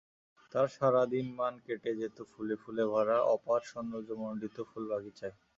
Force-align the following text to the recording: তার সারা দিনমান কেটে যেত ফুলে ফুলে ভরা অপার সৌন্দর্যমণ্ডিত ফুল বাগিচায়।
তার 0.51 0.67
সারা 0.77 1.01
দিনমান 1.13 1.53
কেটে 1.65 1.91
যেত 1.99 2.17
ফুলে 2.31 2.55
ফুলে 2.61 2.83
ভরা 2.91 3.17
অপার 3.35 3.61
সৌন্দর্যমণ্ডিত 3.71 4.57
ফুল 4.69 4.83
বাগিচায়। 4.91 5.35